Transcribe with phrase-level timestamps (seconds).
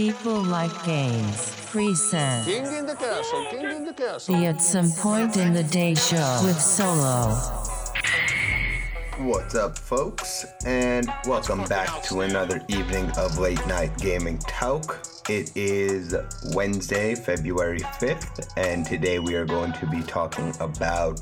[0.00, 4.34] People Like Games present King in the castle, king in the castle.
[4.34, 7.34] the At Some Point in the Day show with Solo.
[9.18, 15.06] What's up, folks, and welcome back to another evening of late night gaming talk.
[15.28, 16.14] It is
[16.54, 21.20] Wednesday, February 5th, and today we are going to be talking about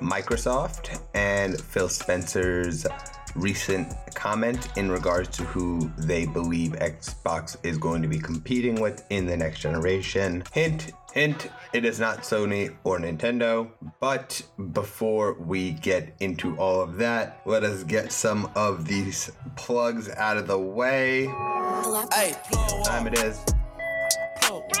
[0.00, 2.86] Microsoft and Phil Spencer's
[3.34, 9.02] recent comment in regards to who they believe Xbox is going to be competing with
[9.08, 10.44] in the next generation.
[10.52, 13.70] Hint, hint, it is not Sony or Nintendo.
[13.98, 20.10] But before we get into all of that, let us get some of these plugs
[20.10, 21.24] out of the way.
[22.12, 22.36] Hey,
[22.84, 23.42] Time it is.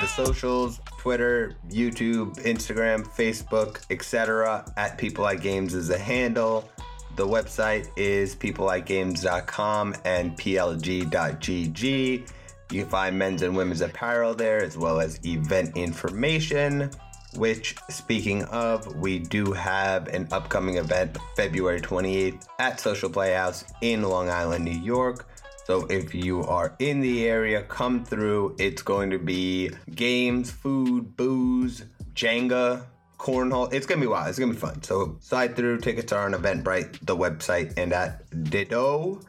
[0.00, 4.70] The socials, Twitter, YouTube, Instagram, Facebook, etc.
[4.76, 6.68] At People Like Games is a handle.
[7.16, 12.28] The website is peoplelikegames.com and plg.gg.
[12.70, 16.90] You can find men's and women's apparel there as well as event information.
[17.36, 24.02] Which, speaking of, we do have an upcoming event February 28th at Social Playhouse in
[24.02, 25.28] Long Island, New York.
[25.64, 28.56] So if you are in the area, come through.
[28.58, 32.82] It's going to be games, food, booze, Jenga,
[33.20, 33.72] cornhole.
[33.72, 34.28] It's gonna be wild.
[34.28, 34.82] It's gonna be fun.
[34.82, 35.80] So slide through.
[35.80, 39.20] Tickets are on Eventbrite, the website, and at Ditto.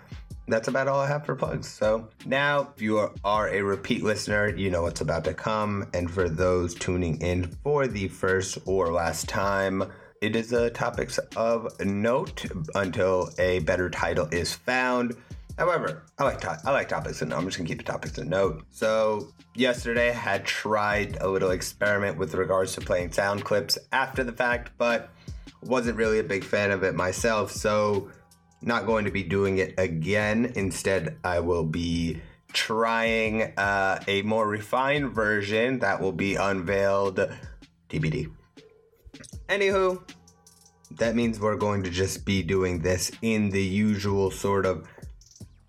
[0.48, 1.68] That's about all I have for plugs.
[1.68, 5.88] So now, if you are, are a repeat listener, you know what's about to come.
[5.94, 9.84] And for those tuning in for the first or last time,
[10.22, 15.16] it is a topics of note until a better title is found.
[15.62, 17.32] However, I like to- I like topics and.
[17.32, 18.64] I'm just gonna keep the topics and note.
[18.72, 24.24] So yesterday I had tried a little experiment with regards to playing sound clips after
[24.24, 25.12] the fact, but
[25.62, 27.52] wasn't really a big fan of it myself.
[27.52, 28.10] So
[28.64, 30.52] not going to be doing it again.
[30.56, 32.20] Instead, I will be
[32.54, 37.20] trying uh, a more refined version that will be unveiled
[37.88, 38.32] TBD.
[39.48, 40.02] Anywho,
[40.98, 44.88] that means we're going to just be doing this in the usual sort of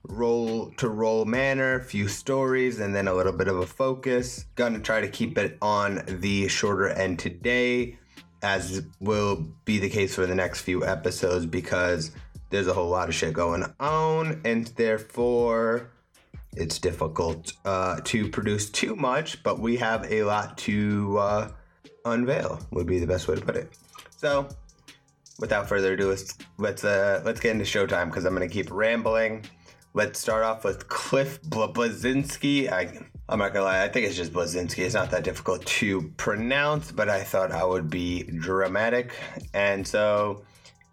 [0.09, 4.47] roll to roll manner, a few stories, and then a little bit of a focus.
[4.55, 7.99] Gonna try to keep it on the shorter end today,
[8.43, 12.11] as will be the case for the next few episodes, because
[12.51, 15.91] there's a whole lot of shit going on, and therefore
[16.55, 21.49] it's difficult uh, to produce too much, but we have a lot to uh,
[22.05, 23.73] unveil, would be the best way to put it.
[24.11, 24.49] So,
[25.39, 29.45] without further ado, let's let's uh, let's get into showtime because I'm gonna keep rambling.
[29.95, 32.73] Let's start off with Cliff Bleszinski.
[33.29, 34.79] I'm not gonna lie, I think it's just Bleszinski.
[34.79, 39.13] It's not that difficult to pronounce, but I thought I would be dramatic,
[39.53, 40.45] and so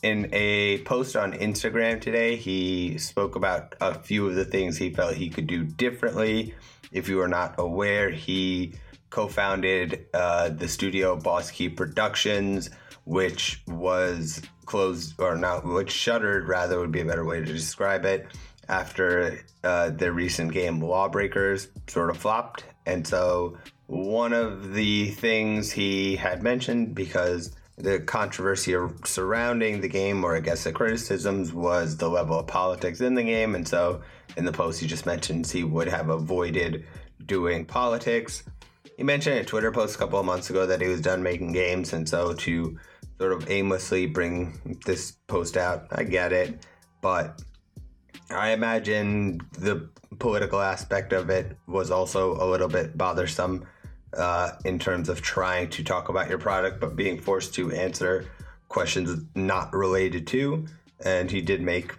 [0.04, 4.90] in a post on Instagram today, he spoke about a few of the things he
[4.90, 6.54] felt he could do differently.
[6.92, 8.74] If you are not aware, he
[9.12, 12.70] co-founded uh, the studio Boss Key Productions,
[13.06, 18.04] which was closed or not, which shuttered rather would be a better way to describe
[18.04, 18.28] it
[18.70, 22.64] after uh, their recent game Lawbreakers sort of flopped.
[22.86, 23.58] And so
[23.88, 28.76] one of the things he had mentioned because the controversy
[29.06, 33.24] surrounding the game, or I guess the criticisms, was the level of politics in the
[33.24, 33.56] game.
[33.56, 34.02] And so
[34.38, 36.86] in the post, he just mentions he would have avoided
[37.26, 38.44] doing politics.
[38.98, 41.24] He mentioned in a Twitter post a couple of months ago that he was done
[41.24, 41.94] making games.
[41.94, 42.78] And so to
[43.18, 46.66] sort of aimlessly bring this post out, I get it.
[47.02, 47.42] But
[48.32, 53.66] I imagine the political aspect of it was also a little bit bothersome
[54.14, 58.26] uh, in terms of trying to talk about your product, but being forced to answer
[58.68, 60.66] questions not related to.
[61.04, 61.96] And he did make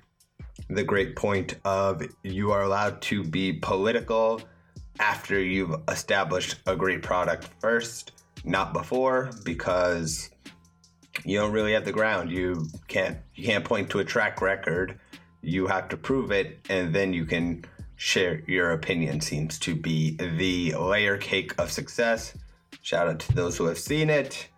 [0.69, 4.40] the great point of you are allowed to be political
[4.98, 8.12] after you've established a great product first,
[8.44, 10.30] not before, because
[11.24, 12.30] you don't really have the ground.
[12.30, 14.98] You can't you can't point to a track record.
[15.42, 17.64] You have to prove it, and then you can
[17.96, 19.20] share your opinion.
[19.20, 22.34] Seems to be the layer cake of success.
[22.82, 24.48] Shout out to those who have seen it.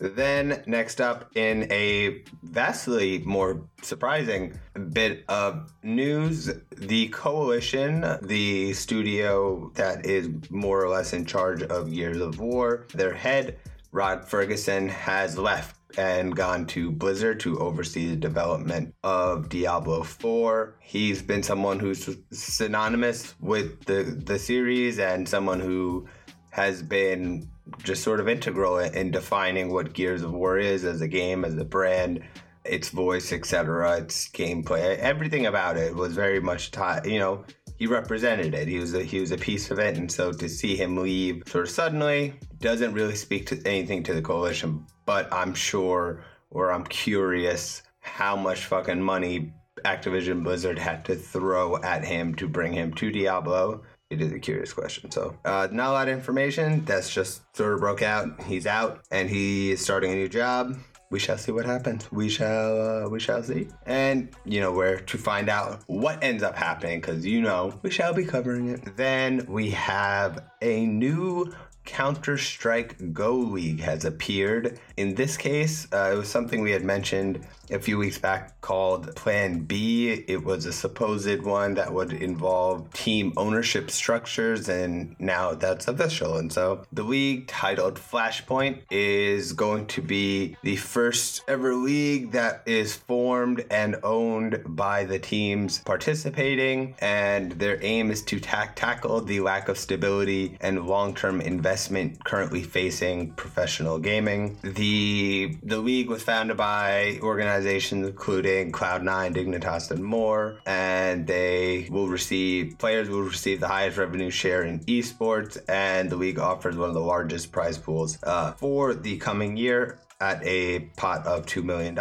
[0.00, 4.58] Then, next up, in a vastly more surprising
[4.92, 11.92] bit of news, the Coalition, the studio that is more or less in charge of
[11.92, 13.58] Gears of War, their head,
[13.90, 20.76] Rod Fergusson, has left and gone to Blizzard to oversee the development of Diablo 4.
[20.80, 26.06] He's been someone who's synonymous with the, the series and someone who
[26.50, 27.48] has been
[27.82, 31.56] just sort of integral in defining what Gears of War is as a game, as
[31.56, 32.22] a brand,
[32.64, 37.06] its voice, etc., its gameplay, everything about it was very much tied.
[37.06, 37.44] You know,
[37.78, 38.66] he represented it.
[38.66, 41.44] He was a, he was a piece of it, and so to see him leave
[41.46, 44.84] sort of suddenly doesn't really speak to anything to the coalition.
[45.06, 49.52] But I'm sure, or I'm curious, how much fucking money
[49.84, 53.82] Activision Blizzard had to throw at him to bring him to Diablo.
[54.10, 55.10] It is a curious question.
[55.10, 56.84] So, uh, not a lot of information.
[56.84, 58.42] That's just sort of broke out.
[58.42, 60.76] He's out and he is starting a new job.
[61.10, 62.10] We shall see what happens.
[62.12, 63.68] We shall, uh, we shall see.
[63.86, 67.90] And you know where to find out what ends up happening because you know we
[67.90, 68.96] shall be covering it.
[68.96, 71.54] Then we have a new
[71.88, 74.78] Counter Strike Go League has appeared.
[74.98, 77.40] In this case, uh, it was something we had mentioned
[77.70, 80.10] a few weeks back called Plan B.
[80.28, 86.36] It was a supposed one that would involve team ownership structures, and now that's official.
[86.36, 92.62] And so the league titled Flashpoint is going to be the first ever league that
[92.66, 99.22] is formed and owned by the teams participating, and their aim is to ta- tackle
[99.22, 101.77] the lack of stability and long term investment
[102.24, 104.58] currently facing professional gaming.
[104.62, 110.58] The, the league was founded by organizations including Cloud9, Dignitas, and more.
[110.66, 116.16] And they will receive, players will receive the highest revenue share in esports, and the
[116.16, 120.80] league offers one of the largest prize pools uh, for the coming year at a
[120.96, 121.96] pot of $2 million.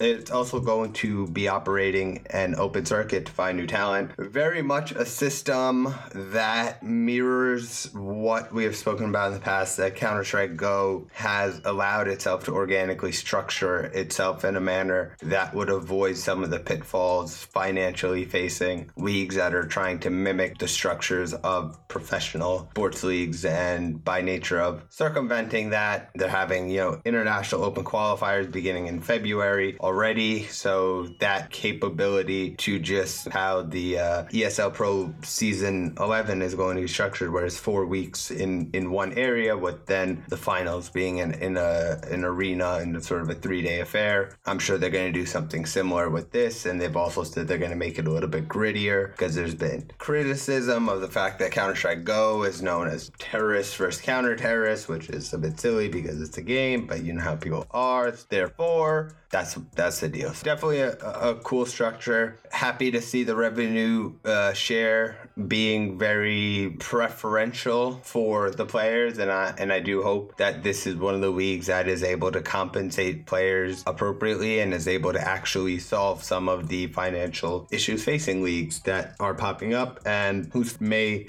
[0.00, 4.12] It's also going to be operating an open circuit to find new talent.
[4.18, 9.94] Very much a system that mirrors what we have spoken about in the past that
[9.94, 15.68] Counter Strike Go has allowed itself to organically structure itself in a manner that would
[15.68, 21.34] avoid some of the pitfalls financially facing leagues that are trying to mimic the structures
[21.34, 23.44] of professional sports leagues.
[23.44, 29.00] And by nature of circumventing that, they're having, you know, international Open qualifiers beginning in
[29.00, 30.44] February already.
[30.46, 36.82] So that capability to just how the uh, ESL Pro season 11 is going to
[36.82, 41.18] be structured, where it's four weeks in, in one area, with then the finals being
[41.18, 44.36] in, in a an arena and sort of a three day affair.
[44.46, 47.58] I'm sure they're going to do something similar with this, and they've also said they're
[47.58, 51.38] going to make it a little bit grittier because there's been criticism of the fact
[51.38, 55.58] that Counter Strike Go is known as terrorist versus counter terrorist, which is a bit
[55.58, 58.10] silly because it's a game, but you know how how people are.
[58.28, 60.32] Therefore, that's that's the deal.
[60.32, 62.36] So definitely a, a cool structure.
[62.50, 69.54] Happy to see the revenue uh, share being very preferential for the players, and I
[69.58, 72.40] and I do hope that this is one of the leagues that is able to
[72.40, 78.42] compensate players appropriately and is able to actually solve some of the financial issues facing
[78.42, 81.26] leagues that are popping up and who may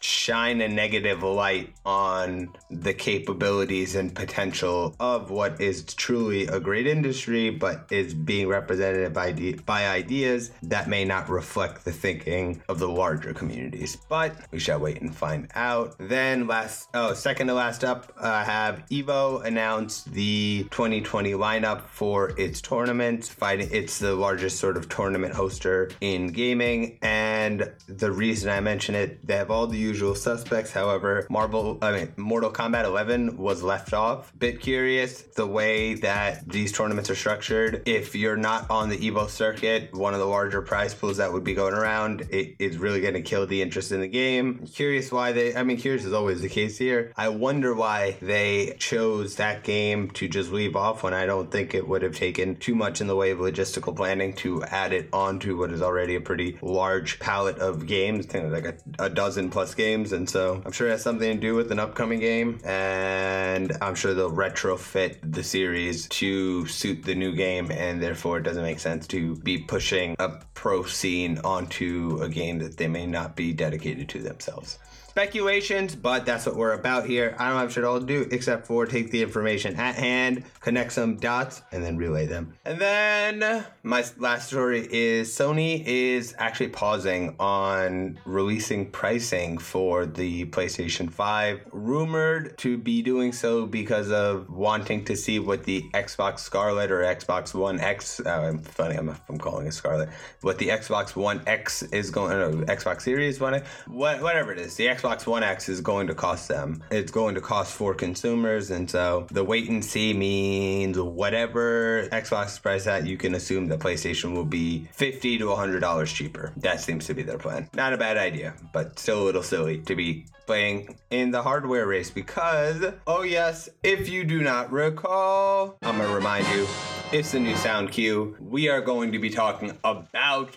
[0.00, 6.86] shine a negative light on the capabilities and potential of what is truly a great
[6.86, 9.32] industry, but is being represented by,
[9.66, 13.96] by ideas that may not reflect the thinking of the larger communities.
[14.08, 15.96] But we shall wait and find out.
[15.98, 21.82] Then, last, oh, second to last up, I uh, have Evo announced the 2020 lineup
[21.82, 23.24] for its tournament.
[23.24, 28.94] Fighting, it's the largest sort of tournament hoster in gaming, and the reason I mention
[28.94, 30.70] it, they have all all the usual suspects.
[30.72, 34.32] However, Marvel, I mean, Mortal Kombat 11 was left off.
[34.38, 37.82] Bit curious the way that these tournaments are structured.
[37.84, 41.44] If you're not on the Evo circuit, one of the larger prize pools that would
[41.44, 44.66] be going around, it is really going to kill the interest in the game.
[44.66, 47.12] Curious why they, I mean, curious is always the case here.
[47.14, 51.74] I wonder why they chose that game to just leave off when I don't think
[51.74, 55.10] it would have taken too much in the way of logistical planning to add it
[55.12, 59.74] onto what is already a pretty large palette of games, like a, a dozen plus
[59.74, 62.60] games, and so I'm sure it has something to do with an upcoming game.
[62.64, 68.42] And I'm sure they'll retrofit the series to suit the new game, and therefore it
[68.42, 73.06] doesn't make sense to be pushing a pro scene onto a game that they may
[73.06, 74.78] not be dedicated to themselves
[75.10, 77.34] speculations, but that's what we're about here.
[77.36, 80.92] I don't have shit all to do except for take the information at hand, connect
[80.92, 82.54] some dots, and then relay them.
[82.64, 90.44] And then my last story is Sony is actually pausing on releasing pricing for the
[90.46, 96.38] PlayStation 5, rumored to be doing so because of wanting to see what the Xbox
[96.38, 100.08] Scarlett or Xbox One X, uh, I'm funny, I'm, I'm calling it Scarlett,
[100.42, 104.76] what the Xbox One X is going, no, Xbox Series One, what, whatever it is,
[104.76, 106.82] the Xbox Xbox One X is going to cost them.
[106.90, 112.48] It's going to cost for consumers, and so the wait and see means whatever Xbox
[112.48, 116.52] is priced at, you can assume that PlayStation will be fifty to hundred dollars cheaper.
[116.58, 117.70] That seems to be their plan.
[117.72, 121.86] Not a bad idea, but still a little silly to be playing in the hardware
[121.86, 126.66] race because, oh yes, if you do not recall, I'm gonna remind you,
[127.12, 128.36] it's the new sound cue.
[128.40, 130.10] We are going to be talking about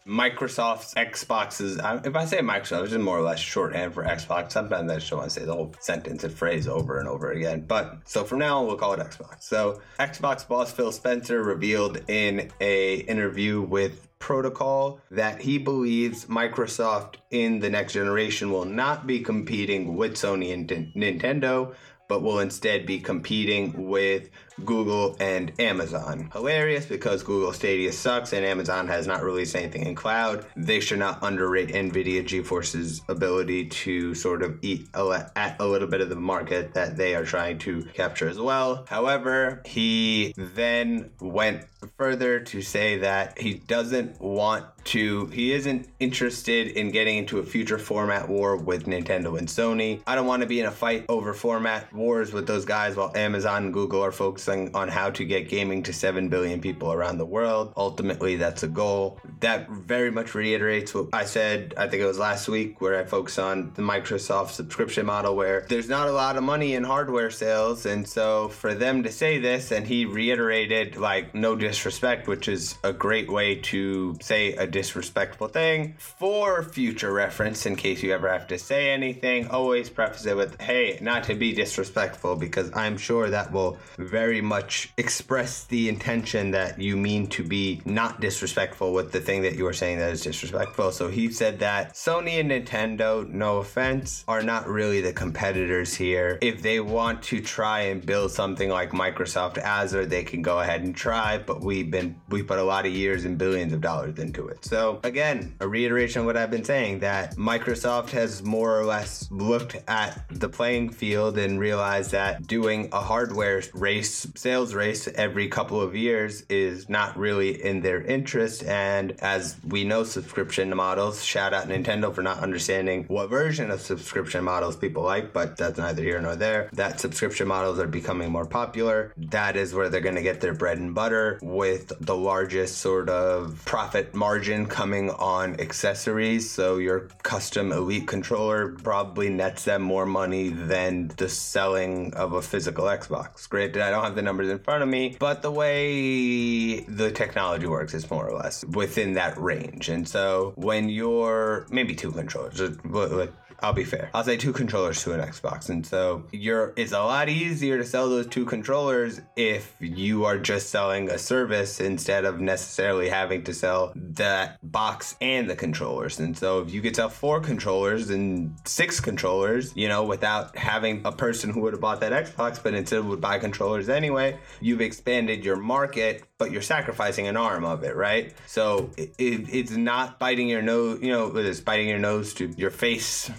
[0.07, 2.05] Microsoft's Xboxes.
[2.05, 4.51] If I say Microsoft, it's just more or less shorthand for Xbox.
[4.51, 7.31] Sometimes I just don't want to say the whole sentence and phrase over and over
[7.31, 7.65] again.
[7.67, 9.43] But so from now we'll call it Xbox.
[9.43, 17.15] So Xbox boss Phil Spencer revealed in a interview with protocol that he believes Microsoft
[17.31, 21.75] in the next generation will not be competing with Sony and Nintendo,
[22.13, 24.29] but will instead be competing with
[24.63, 26.29] Google and Amazon.
[26.31, 30.45] Hilarious because Google Stadia sucks and Amazon has not released anything in cloud.
[30.55, 36.01] They should not underrate Nvidia GeForce's ability to sort of eat at a little bit
[36.01, 38.85] of the market that they are trying to capture as well.
[38.87, 41.65] However, he then went
[41.97, 47.43] further to say that he doesn't want to he isn't interested in getting into a
[47.43, 50.01] future format war with Nintendo and Sony.
[50.05, 53.11] I don't want to be in a fight over format wars with those guys while
[53.15, 57.17] Amazon and Google are focusing on how to get gaming to 7 billion people around
[57.17, 57.73] the world.
[57.77, 59.19] Ultimately, that's a goal.
[59.39, 63.03] That very much reiterates what I said, I think it was last week, where I
[63.03, 67.31] focused on the Microsoft subscription model, where there's not a lot of money in hardware
[67.31, 67.85] sales.
[67.85, 72.77] And so for them to say this, and he reiterated, like, no disrespect, which is
[72.83, 78.27] a great way to say a disrespectful thing for future reference in case you ever
[78.27, 79.47] have to say anything.
[79.47, 84.41] Always preface it with, hey, not to be disrespectful, because I'm sure that will very
[84.41, 89.55] much express the intention that you mean to be not disrespectful with the thing that
[89.55, 90.91] you are saying that is disrespectful.
[90.91, 96.39] So he said that Sony and Nintendo, no offense, are not really the competitors here.
[96.41, 100.81] If they want to try and build something like Microsoft Azure, they can go ahead
[100.81, 104.17] and try, but we've been we put a lot of years and billions of dollars
[104.17, 104.62] into it.
[104.63, 109.29] So again, a reiteration of what I've been saying that Microsoft has more or less
[109.29, 115.49] looked at the playing field and realized that doing a hardware race sales race every
[115.49, 118.63] couple of years is not really in their interest.
[118.63, 123.81] And as we know, subscription models, shout out Nintendo for not understanding what version of
[123.81, 126.69] subscription models people like, but that's neither here nor there.
[126.73, 129.13] That subscription models are becoming more popular.
[129.17, 133.09] That is where they're going to get their bread and butter with the largest sort
[133.09, 136.49] of profit margin coming on accessories.
[136.49, 142.41] So your custom elite controller probably nets them more money than the selling of a
[142.41, 143.47] physical Xbox.
[143.49, 147.67] Granted, I don't have the numbers in front of me, but the way the technology
[147.67, 149.89] works is more or less within that range.
[149.89, 153.27] And so when you're maybe two controllers, uh,
[153.61, 154.09] I'll be fair.
[154.13, 155.69] I'll say two controllers to an Xbox.
[155.69, 160.37] And so you're it's a lot easier to sell those two controllers if you are
[160.37, 166.19] just selling a service instead of necessarily having to sell the box and the controllers.
[166.19, 171.01] And so if you could sell four controllers and six controllers, you know, without having
[171.05, 174.81] a person who would have bought that Xbox but instead would buy controllers anyway, you've
[174.81, 178.33] expanded your market but you're sacrificing an arm of it, right?
[178.47, 182.47] So it, it, it's not biting your nose, you know, it's biting your nose to
[182.57, 183.29] your face,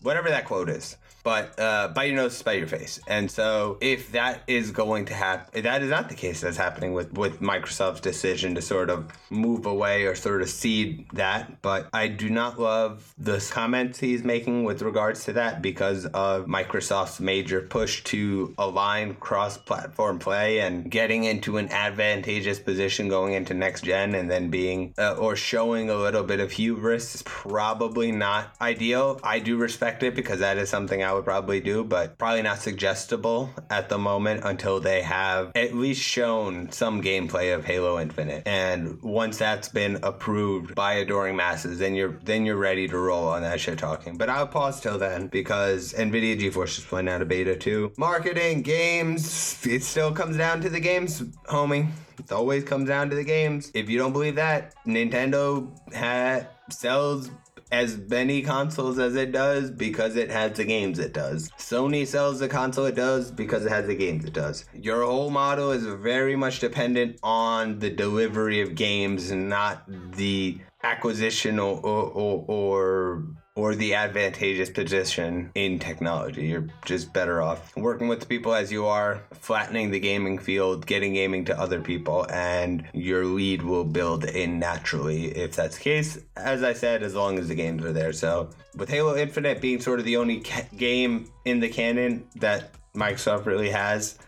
[0.00, 0.96] whatever that quote is
[1.28, 2.98] but uh, bite your nose, spite your face.
[3.06, 6.94] And so, if that is going to happen, that is not the case that's happening
[6.94, 11.60] with with Microsoft's decision to sort of move away or sort of cede that.
[11.60, 16.46] But I do not love the comments he's making with regards to that because of
[16.46, 23.52] Microsoft's major push to align cross-platform play and getting into an advantageous position going into
[23.52, 28.12] next gen, and then being uh, or showing a little bit of hubris is probably
[28.12, 29.20] not ideal.
[29.22, 32.58] I do respect it because that is something I would probably do, but probably not
[32.58, 38.42] suggestible at the moment until they have at least shown some gameplay of Halo Infinite.
[38.46, 43.28] And once that's been approved by adoring masses, then you're then you're ready to roll
[43.28, 44.16] on that shit talking.
[44.16, 47.92] But I'll pause till then because Nvidia GeForce is playing out a beta too.
[47.96, 51.90] Marketing, games, it still comes down to the games, homie.
[52.18, 53.70] It always comes down to the games.
[53.74, 57.30] If you don't believe that, Nintendo ha- sells
[57.70, 61.50] as many consoles as it does because it has the games it does.
[61.58, 64.64] Sony sells the console it does because it has the games it does.
[64.74, 69.84] Your whole model is very much dependent on the delivery of games, not
[70.16, 73.24] the acquisition or, or, or, or
[73.58, 76.46] or the advantageous position in technology.
[76.46, 81.14] You're just better off working with people as you are, flattening the gaming field, getting
[81.14, 86.18] gaming to other people, and your lead will build in naturally if that's the case.
[86.36, 88.12] As I said, as long as the games are there.
[88.12, 92.70] So, with Halo Infinite being sort of the only ca- game in the canon that
[92.94, 94.20] Microsoft really has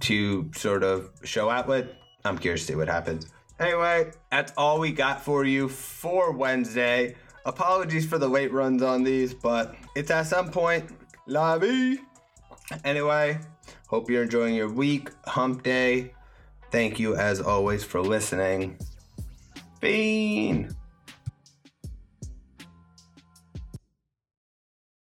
[0.00, 1.88] to sort of show out with,
[2.26, 3.32] I'm curious to see what happens.
[3.58, 7.14] Anyway, that's all we got for you for Wednesday.
[7.46, 10.90] Apologies for the late runs on these, but it's at some point.
[11.26, 11.98] La vie.
[12.84, 13.38] Anyway,
[13.88, 16.12] hope you're enjoying your week, hump day.
[16.70, 18.78] Thank you as always for listening.
[19.80, 20.74] Fiend.